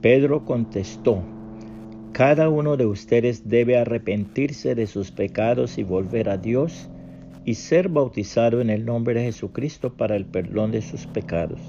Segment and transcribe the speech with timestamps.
[0.00, 1.22] Pedro contestó,
[2.12, 6.88] cada uno de ustedes debe arrepentirse de sus pecados y volver a Dios
[7.44, 11.60] y ser bautizado en el nombre de Jesucristo para el perdón de sus pecados.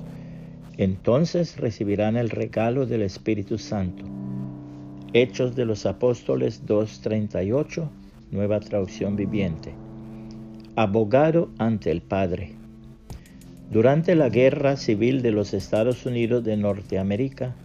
[0.78, 4.05] Entonces recibirán el regalo del Espíritu Santo.
[5.13, 7.89] Hechos de los Apóstoles 2.38,
[8.32, 9.73] nueva traducción viviente.
[10.77, 12.54] Abogado ante el Padre.
[13.70, 17.56] Durante la Guerra Civil de los Estados Unidos de Norteamérica,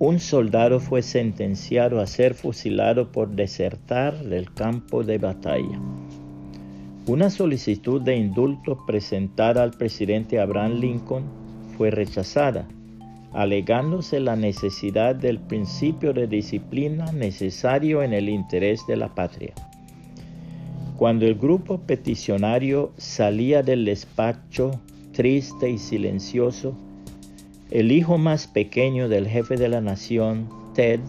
[0.00, 5.80] un soldado fue sentenciado a ser fusilado por desertar del campo de batalla.
[7.06, 11.24] Una solicitud de indulto presentada al presidente Abraham Lincoln
[11.76, 12.68] fue rechazada,
[13.32, 19.52] alegándose la necesidad del principio de disciplina necesario en el interés de la patria.
[20.96, 24.80] Cuando el grupo peticionario salía del despacho
[25.12, 26.76] triste y silencioso,
[27.70, 31.00] el hijo más pequeño del jefe de la nación, Ted,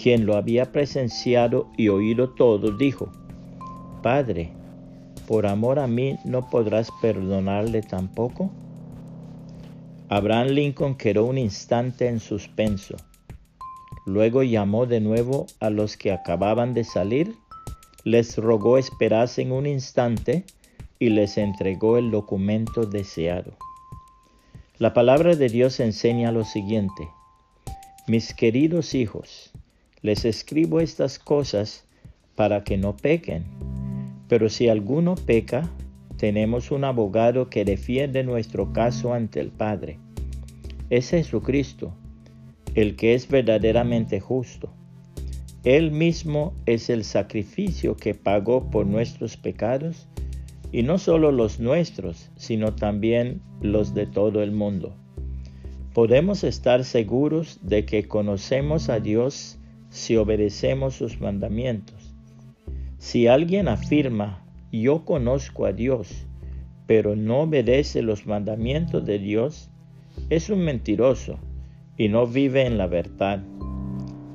[0.00, 3.12] quien lo había presenciado y oído todo, dijo,
[4.02, 4.50] Padre,
[5.26, 8.50] por amor a mí no podrás perdonarle tampoco.
[10.08, 12.96] Abraham Lincoln quedó un instante en suspenso.
[14.06, 17.34] Luego llamó de nuevo a los que acababan de salir,
[18.04, 20.44] les rogó esperasen un instante
[20.98, 23.52] y les entregó el documento deseado.
[24.78, 27.08] La palabra de Dios enseña lo siguiente.
[28.06, 29.50] Mis queridos hijos,
[30.02, 31.84] les escribo estas cosas
[32.36, 33.44] para que no pequen.
[34.28, 35.68] Pero si alguno peca,
[36.16, 39.98] tenemos un abogado que defiende nuestro caso ante el Padre.
[40.90, 41.92] Es Jesucristo,
[42.76, 44.70] el que es verdaderamente justo.
[45.64, 50.06] Él mismo es el sacrificio que pagó por nuestros pecados
[50.72, 54.94] y no solo los nuestros, sino también los de todo el mundo.
[55.94, 59.58] Podemos estar seguros de que conocemos a Dios
[59.88, 62.14] si obedecemos sus mandamientos.
[62.98, 66.26] Si alguien afirma, yo conozco a Dios,
[66.86, 69.70] pero no obedece los mandamientos de Dios,
[70.30, 71.38] es un mentiroso
[71.96, 73.42] y no vive en la verdad.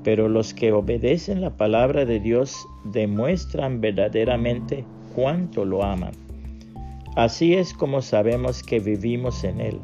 [0.04, 2.56] Pero los que obedecen la palabra de Dios
[2.86, 4.84] demuestran verdaderamente
[5.16, 6.23] cuánto lo aman.
[7.16, 9.80] Así es como sabemos que vivimos en Él.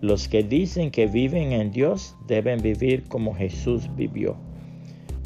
[0.00, 4.36] Los que dicen que viven en Dios deben vivir como Jesús vivió.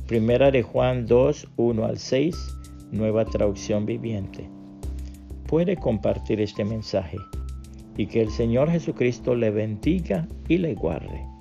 [0.08, 2.36] Primera de Juan 2, 1 al 6,
[2.90, 4.48] nueva traducción viviente.
[5.46, 7.18] Puede compartir este mensaje
[7.96, 11.33] y que el Señor Jesucristo le bendiga y le guarde.